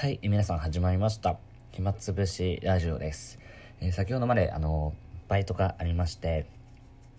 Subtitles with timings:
[0.00, 1.36] はい、皆さん始まりました。
[1.72, 3.38] 暇つぶしラジオです。
[3.82, 4.94] えー、先ほどまで、あの、
[5.28, 6.46] バイトがありまして、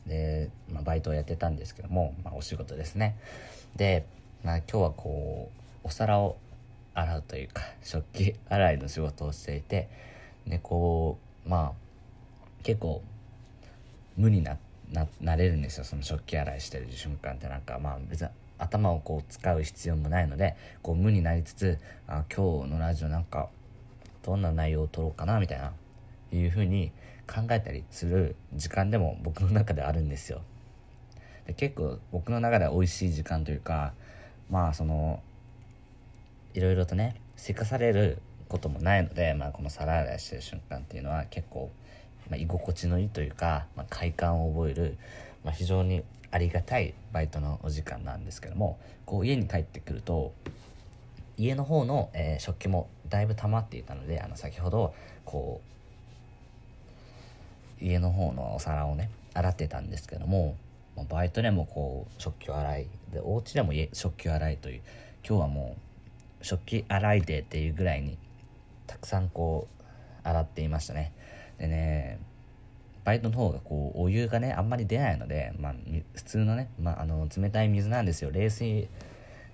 [0.07, 3.20] で、まあ、バイトをやってたんですけども、まあ、お仕事ですね。
[3.75, 4.07] で、
[4.44, 5.52] まあ、今日はこ
[5.83, 6.38] う、お皿を
[6.96, 9.88] 洗うというか、食器洗いの仕事をしていて、
[10.48, 13.04] で、こう、まあ、結構、
[14.18, 14.57] 無にな、
[14.91, 15.84] な、なれるんですよ。
[15.84, 18.29] その食器洗いしてる瞬間ってなんか、まあ、別に
[18.62, 23.50] 頭をこう使う必要もないのでこう無になりつつあ今日のラジオなんか
[24.24, 25.74] どんな内容を撮ろうかなみたいな
[26.32, 26.92] いうふうに
[27.28, 30.42] 考えたりする時間でも僕の中であるんですよ。
[31.47, 33.94] で結構僕の中では美味しい時間というか
[34.50, 35.22] まあその
[36.53, 41.72] いろいろとねせかされることもないので、まあ、この皿洗いしてる瞬間っていうのは結構、
[42.30, 44.98] まあ、居心地のいいというか、まあ、快感を覚える、
[45.45, 50.34] まあ、非常にありがたいバイトのお時間なんですけどもこう家に帰ってくると
[51.38, 54.94] 家の方の、えー、食器もだいぶ溜まっていたのであの先ほど
[55.26, 55.62] こ
[57.82, 60.56] う家の方のお皿をね洗ってたんですけども
[61.10, 64.82] バイトでもこう食器を洗いでお家でも食器を洗いという
[65.28, 65.76] 今日はも
[66.42, 68.18] う食器洗いデーっていうぐらいに
[68.88, 71.14] たくさんこう洗っていましたね。
[71.58, 72.20] でね
[73.04, 75.76] バイトの方がこうお湯がねあんまり出ないので、まあ、
[76.14, 78.32] 普通のね、まあ、あの冷たい水なんですよ。
[78.32, 78.88] 冷水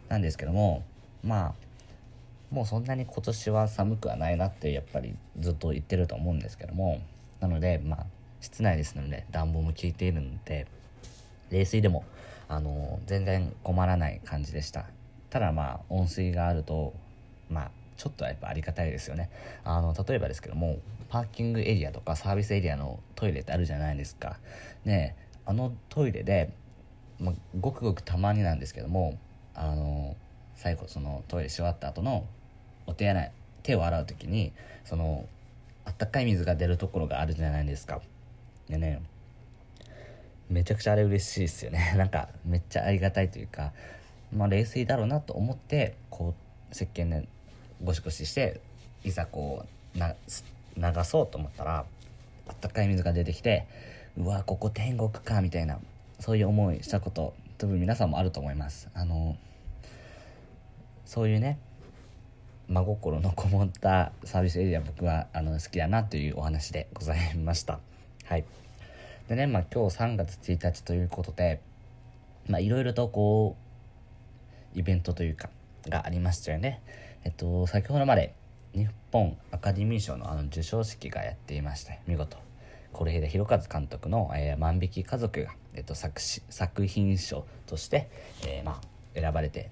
[0.09, 0.83] なんですけども
[1.23, 1.53] まあ
[2.49, 7.01] もうそんなに今年は寒くはないなってやっぱりずっと言ってると思うんですけども
[7.39, 8.05] なのでまあ
[8.39, 10.67] 室内ですので暖房も効いているので
[11.49, 12.05] 冷水でも
[12.47, 14.85] あの全然困らない感じでした。
[15.29, 16.93] ただまあ温水があると
[17.49, 19.29] まあちょっとはやっぱありがたいですよね。
[19.63, 20.77] あの例えばですけども
[21.09, 24.37] パーキングエリアとかサービスエリアのトイレってあるじゃないですか。
[24.85, 26.51] ねあのトイレで、
[27.19, 29.17] まごくごくたまになんですけども
[29.55, 30.15] あの
[30.55, 32.25] 最後そのトイレし終わった後の
[32.85, 33.31] お手洗い
[33.63, 34.53] 手を洗う時に
[34.85, 35.27] その
[35.85, 38.01] あったかい水が出るところがあるじゃないですか。
[38.69, 39.01] でね
[40.49, 41.93] めちゃくちゃあれ嬉しいですよね。
[41.97, 43.73] なんかめっちゃありがたいというか
[44.31, 46.35] まあ冷水だろうなと思ってこ
[46.69, 47.27] う石鹸で
[47.83, 48.59] ゴシゴシして
[49.03, 49.65] いざこ
[49.95, 50.15] うな
[50.75, 51.85] 流そうと思ったら
[52.47, 53.67] あったかい水が出てきて
[54.17, 55.79] うわここ天国かみたいな
[56.19, 58.89] そういう思いしたこと多分皆さんもあると思います。
[58.93, 59.35] あの
[61.05, 61.57] そういうね
[62.67, 67.79] 真心のこもったサービスエリア僕はあの好きだなというお話でございました。
[68.25, 68.45] はい。
[69.27, 71.61] でねまあ今日3月1日ということで
[72.47, 73.55] まあいろいろとこ
[74.75, 75.49] うイベントというか
[75.87, 76.81] がありましたよね。
[77.27, 78.33] えっと先ほどまで
[78.73, 82.37] 日本アカデミー賞のあの授賞式がやっていまして見事。
[82.93, 88.09] 是枝裕和監督の「えー、万引き家族が」えっと、作作品賞として、
[88.47, 89.69] えー、まあ、選ばれて、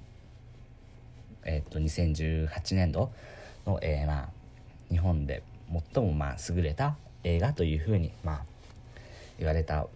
[1.46, 3.14] えっと、2018年度
[3.66, 4.30] の、えー、まあ、
[4.90, 5.42] 日本で
[5.94, 8.46] 最も、まあ、優れた映画というふうに、まあ、
[9.40, 9.88] 言われた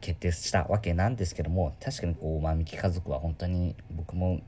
[0.00, 4.40] 決定したわけなんですけども確かにこう万引き家族は本当に僕も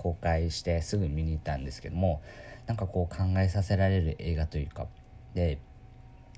[0.00, 2.22] 公開してすぐ見に行ったんですけども
[2.66, 4.86] なんかこう考えさせられる映画というか
[5.34, 5.58] で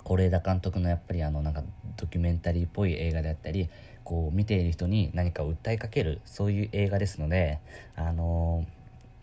[0.04, 1.62] 是枝監督のやっぱりあのなんか
[1.96, 3.70] ドキュメンタリーっぽい映画であったり
[4.02, 7.60] こう見ている人に何かを訴えかけるそういう映画ですので
[7.94, 8.66] あの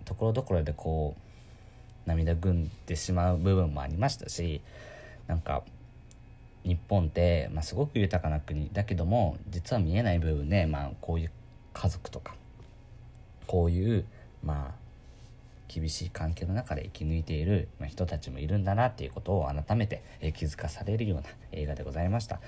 [0.06, 4.62] ところどころでこう涙ぐんでしまう部分もありましたし
[5.28, 5.64] なんか
[6.64, 11.32] 日本って、まあ、すごく豊かな国だけども実は見えない部分で、まあ、こういう
[11.74, 12.36] 家族とか
[13.48, 14.06] こういう
[14.44, 14.90] まあ
[15.68, 20.02] 厳しい環境の中で生き抜いている人たちもいるんだなっていうことを改めて
[20.36, 22.40] 気づかされるような映画でございました。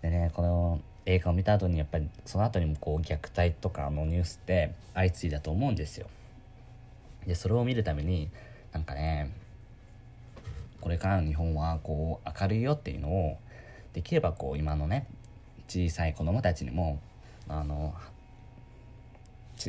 [0.00, 6.06] でねこの映画を見た後にやっぱりその後にもこう虐待とかのニュースって相次いだと思うんですよ。
[7.26, 8.30] でそれを見るために
[8.72, 9.30] なんかね
[10.80, 13.38] これからの日本はこう明るいよっていうのを
[13.92, 15.06] できればこう今のね
[15.68, 16.98] 小さい子供たちにも
[17.48, 17.94] あの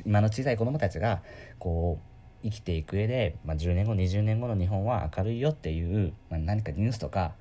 [0.06, 1.22] 今の小さい子供たちが
[1.59, 2.12] こう
[2.44, 7.33] 生きていく上で、まあ、10年後20年後の日本は明るいよっていう、まあ、何かニュースとか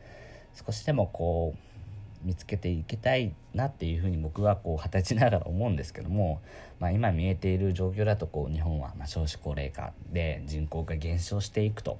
[0.54, 6.42] 少しでもこう見つけていきたいなっていうふうに僕はこう二十歳ながら思うんですけども、
[6.78, 11.98] まあ、今見えている状況だとこう日本はま少子高齢化で人口が減少していくと。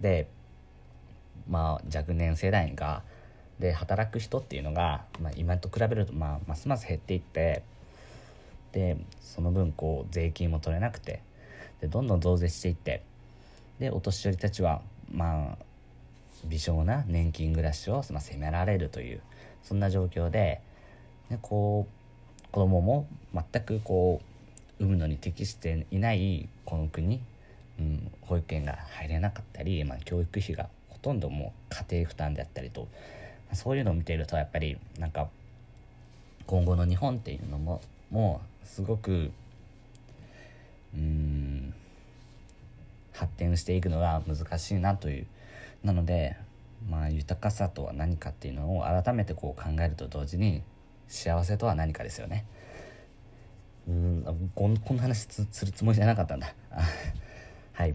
[0.00, 0.26] で
[1.48, 3.02] まあ若年世代が
[3.60, 7.62] で働く人っていうのが、まあ、今と比べると、まあ、ますます減っていって
[8.72, 11.22] でその分こう税金も取れなくて
[11.80, 13.02] でどんどん増税していって
[13.78, 15.58] でお年寄りたちはまあ
[16.46, 19.20] 微小な年金暮らしを、まあ、責められるという
[19.62, 20.60] そんな状況で
[21.30, 24.20] でこう子供も全くこ
[24.80, 27.20] う産むのに適していないこの国
[27.78, 32.86] うん、保育園が入れなかったり、まあ、教育費がほとんどもう家庭負担であったりと、ま
[33.52, 35.28] あ、そういうのを見ているとやっぱりなんか
[36.46, 37.80] 今後の日本っていうのも
[38.12, 39.32] もすごく
[40.94, 41.74] うん
[43.12, 45.26] 発展していくのが難しいなという。
[45.82, 46.36] なので
[46.88, 50.62] まあ豊かさとは何かっていうのを改めてこう考えると同時に
[51.08, 52.44] 幸せとは何かですよね。
[53.88, 56.54] うんこんな話するつもりじゃなかったんだ。
[57.72, 57.94] はい。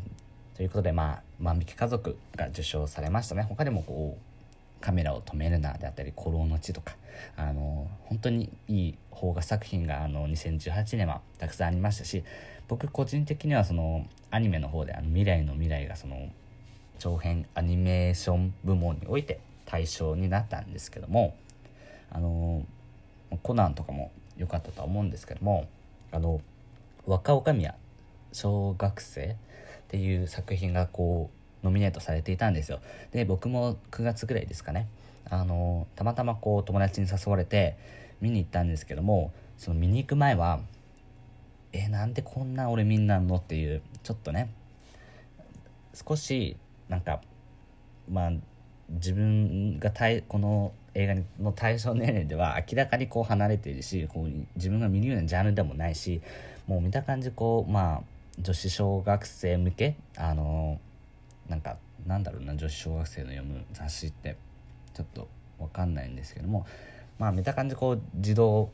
[0.56, 3.44] ということでまあ万引き家族が受賞されましたね。
[3.44, 4.37] 他でもこう
[4.81, 6.95] カメラを止めるなであったり「古老の地」とか
[7.35, 12.24] あの本当にいい邦画作品があの2018年はたくさんありましたし
[12.68, 16.29] 僕個人的にはそのアニメの方で「あの未来の未来」がその
[17.00, 21.35] 長編アニメーション部門において対象になったんですけども
[22.12, 22.65] あの
[23.44, 25.68] コナンとかも良かったとは思うんですけども
[26.12, 26.41] あの
[27.06, 27.75] 若女
[28.31, 29.35] 将小学生っ
[29.88, 31.37] ていう作品がこう
[31.68, 32.80] ノミネートされていたんですよ。
[33.12, 34.88] で僕も9月ぐらいですかね。
[35.30, 37.78] あのたまたまこう友達に誘われて
[38.22, 40.60] 見に行ったんですけどもその見に行く前は
[41.74, 44.50] えなんでこんな俺みんなんのっていうちょっとね
[45.94, 46.56] 少し
[46.88, 47.22] なんか
[48.10, 48.31] まあ
[48.90, 56.22] 自分が対この映画の対象年齢では明らかにこう離れているしこう自分が見るようなジャンルでもないし
[56.68, 58.02] もう見た感じこうまあ
[58.40, 60.80] 女子小学生向けあの
[61.50, 64.38] なんかなんだろうな女子小学生の読む雑誌って。
[64.98, 65.28] ちょっと
[65.60, 66.66] 分かんないんですけども。
[67.20, 68.70] まあ見た感じこう児童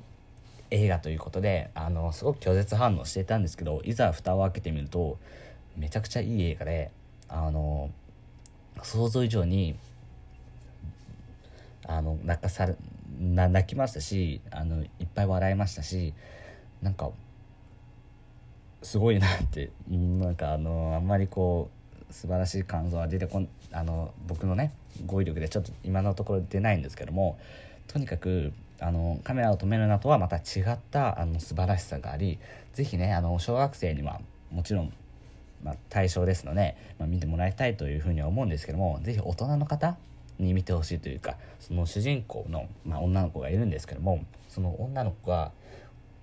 [0.70, 5.18] 映画ということであのすごく拒絶反応していたんですけどいざ蓋を開けてみると
[5.78, 6.92] めちゃくちゃいい映画で
[7.30, 7.90] あの
[8.82, 9.78] 想像以上に
[11.86, 12.76] あの泣かされ
[13.18, 16.14] 泣きましたしあのいっぱい笑いましたし
[16.82, 17.12] なんか
[18.82, 21.83] すごいなってなんかあのあんまりこう
[22.14, 24.72] 素晴らしい感想は出てこんあの僕のね
[25.06, 27.40] 語彙力でちょっと今のところ出ないんですけども
[27.88, 32.38] とにかくあのカメラを止めるなとはまた違ったあの素晴らしさがあり
[32.74, 34.22] 是非ねあの小学生には
[34.52, 34.94] もちろん、
[35.64, 39.98] まあ、対象ですので、まあ、見てもらいたいというふうには思うんですけども是非大人の方
[40.38, 45.52] に見てほしいというかその主人公の、まあ、女の子がいるんですけどもその女の子が、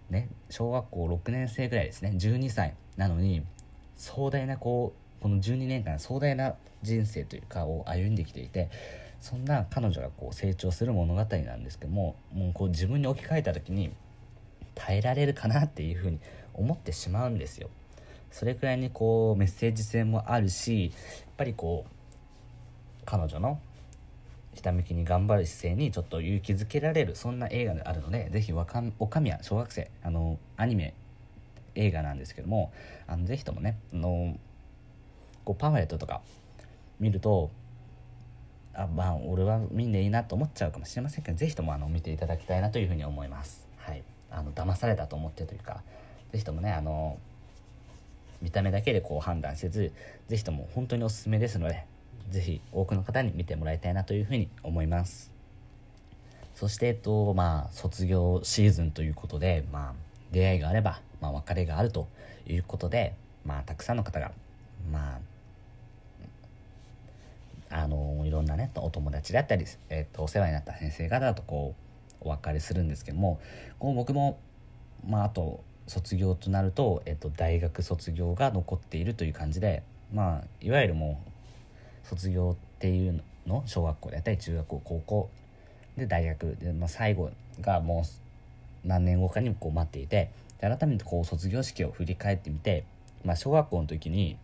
[0.09, 3.43] ね、小学校6年生ぐらいですね12歳なのに
[3.97, 8.71] 壮大なこうこの12年間壮大な人生というかを歩んできていて
[9.21, 13.91] そんな彼女がこう成長する物語なんですけどももうこう自分に置き換えた時に
[14.75, 16.19] 耐えられるかなっていうふうに
[16.55, 17.69] 思ってしまうんですよ。
[18.31, 23.61] それくらいにこうメッセージ性もあるしやっぱりこう彼女の
[24.55, 30.95] ひたむきに頑張る姿勢にちょっと勇気づけられるそんな映画であるのでぜひおかみは小学生あのアニメ
[31.75, 32.73] 映画なんですけども
[33.07, 34.37] あのぜひともねあの
[35.45, 36.21] こうパンフレットとか
[36.99, 37.51] 見ると
[38.75, 43.67] あまあ俺は見んでいいなと思っちゃうかもしれませんけどぜひともあの見ていただきたいなというふうに思います。
[43.79, 44.03] はい。
[44.31, 45.83] あの騙されたと思ってというか
[46.33, 47.19] ぜひともねあの
[48.41, 49.93] 見た目だけでこう判断せず
[50.29, 51.85] ぜひとも本当におすすめですので
[52.31, 55.33] ぜひ多くの方に見てもらいたいなというふうに思います。
[56.55, 59.95] そしてえっとまあ卒業シーズンということでまあ
[60.31, 62.07] 出会いがあれば、まあ、別れがあると
[62.47, 63.15] いうことで
[63.45, 64.31] まあたくさんの方が
[64.93, 65.30] まあ
[67.71, 71.75] あのいろんなねお友達であったり、えーと、お世話になった先生方とこ
[72.23, 73.41] うお別れするんですけども
[73.79, 74.39] こう僕も、
[75.09, 81.23] まあ、あと卒業となると、えーと、大学卒業が残っているという感じで、まあ、いわゆるも
[82.05, 85.31] う卒業っていうの小学校であったり中学校高校
[85.97, 92.85] で大学で、まあ、最後がもう何年後かにこう待っていてで改めてこう卒業式を振り返ってみて、
[93.25, 94.37] まあ、小学校の時に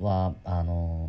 [0.00, 1.07] はあの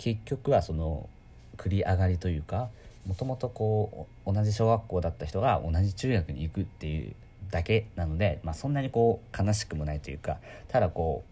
[0.00, 1.10] 結局はその
[1.58, 2.70] 繰り上がりというか
[3.06, 7.14] もともとこう同じ小学校だった人が同じ中学に行くっていう
[7.50, 10.38] だけなので、まあ、そんなにこう悲しくもないというか
[10.68, 11.22] ただこ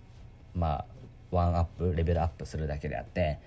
[0.55, 0.85] うまあ
[1.31, 3.39] ワンアップレベルアップするだけであって、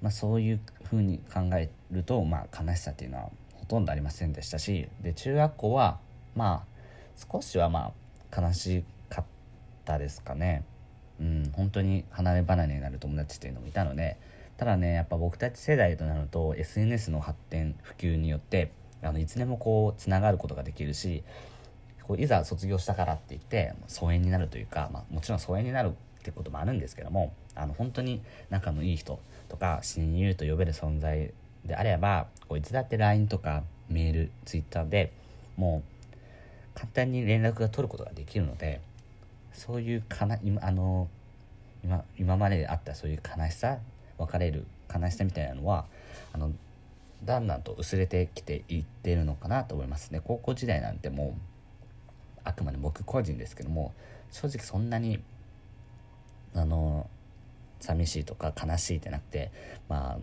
[0.00, 5.98] まあ、そういうふうに考えると、まあ、悲しさっていうのはほとんどありませんでしたしで中学校は
[6.36, 7.92] まあ少しはま
[8.30, 9.24] あ悲しかっ
[9.84, 10.64] たですかね。
[11.20, 14.16] うん、本当に離れ離れになる友達っていうのもいたので
[14.56, 18.70] ただねやっぱ僕たち世代となると SNS の発展普及によって
[19.02, 21.22] あのいつでもこうつながることができるし
[22.02, 29.18] こういざ卒業したからって言って疎遠になるというか、まあ、もちろん疎遠になるってこともあるんですけどもあの本当に仲のいい人
[29.48, 31.32] とか親友と呼べる存在
[31.64, 35.12] であればこういつだって LINE とかメール Twitter で
[35.56, 38.80] もう簡単に連絡が取ることができるので
[39.52, 41.08] そういうかな今あの
[41.84, 43.78] 今今まであったそういう悲しさ
[44.18, 45.86] 別れる悲しさみたいなのは
[46.32, 46.52] あの
[47.24, 50.20] だんだんと薄れてきていってるのかなと思いますね。
[50.22, 53.94] 高校時代なんてもうあくまで僕個人ですけども
[54.30, 55.22] 正直そんなに
[56.54, 57.08] あの
[57.80, 59.50] 寂しいとか悲しいってなくて
[59.88, 60.18] まあ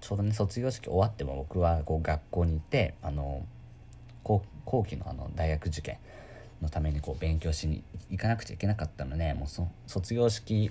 [0.00, 3.44] ちょうどね卒業式終わっても僕はこう学校に行ってあの
[4.24, 4.42] 後
[4.84, 5.98] 期のあの大学受験
[6.60, 10.70] のためにこう勉強しに行かなくちゃいけなかったのでもうそ卒業式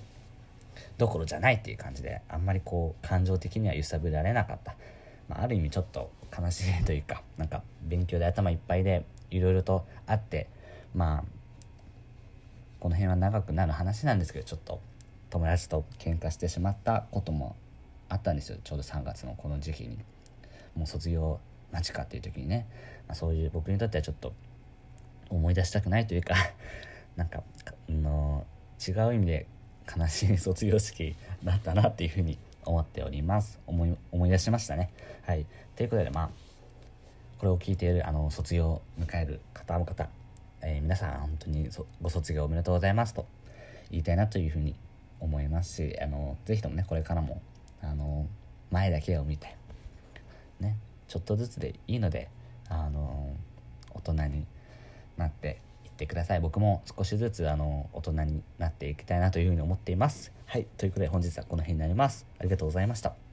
[0.97, 4.75] どころじゃないっていう感じであんまりこう感情的には揺さぶられなかった、
[5.27, 10.49] まあ、ある意味ちょっと悲しいというかなんか勉強で頭いっぱいでいろいろとあって
[10.93, 11.23] まあ
[12.79, 14.79] この辺は長くなる話なんですけどちょっと
[15.29, 17.55] 友達と喧嘩してしまったことも
[18.07, 18.57] あったんですよ。
[18.63, 19.99] ちょうど3月のこの時期に。
[20.75, 21.39] もう卒業
[21.71, 22.67] 間近っていう時にね、
[23.07, 24.33] まあ、そういう僕にとってはちょっと
[25.29, 26.35] 思い出したくないというか
[27.15, 27.43] なんか
[27.89, 28.45] の
[28.87, 29.45] 違う意味で
[29.97, 33.59] 悲しい卒業式だったなっていうふうに思っております。
[33.65, 34.91] 思い思い出しましたね。
[35.25, 35.45] はい。
[35.75, 36.29] ということでまあ
[37.39, 40.09] これを聞いているあの卒業を迎える方々、
[40.61, 41.69] えー、皆さん本当に
[42.01, 43.25] ご卒業おめでとうございますと
[43.89, 44.75] 言いたいなというふうに
[45.21, 47.41] 思いますしあのぜひともねこれからも
[47.81, 48.27] あの
[48.71, 49.55] 前だけを見て
[50.59, 50.77] ね
[51.07, 52.29] ちょっとずつでいいので
[52.67, 53.33] あの
[53.91, 54.45] 大人に
[55.17, 55.61] なって
[55.99, 56.39] ってください。
[56.39, 60.31] 僕も少しずつあの大人になっていきたいなというふうに思っています。
[60.45, 60.65] はい。
[60.77, 62.25] ということで本日はこの辺になります。
[62.39, 63.28] ありがとうございました。